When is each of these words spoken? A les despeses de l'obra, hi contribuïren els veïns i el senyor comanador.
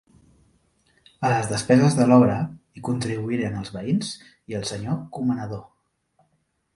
A 1.27 1.29
les 1.33 1.49
despeses 1.51 1.97
de 1.99 2.07
l'obra, 2.11 2.37
hi 2.79 2.83
contribuïren 2.87 3.59
els 3.59 3.71
veïns 3.75 4.09
i 4.53 4.57
el 4.61 4.65
senyor 4.71 4.97
comanador. 5.19 5.63